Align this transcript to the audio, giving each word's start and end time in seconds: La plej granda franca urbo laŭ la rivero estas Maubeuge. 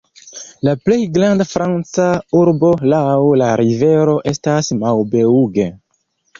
La 0.67 0.71
plej 0.87 0.95
granda 1.17 1.47
franca 1.49 2.07
urbo 2.41 2.73
laŭ 2.95 3.05
la 3.43 3.53
rivero 3.63 4.19
estas 4.35 4.75
Maubeuge. 4.83 5.73